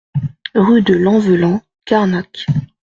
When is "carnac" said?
1.85-2.47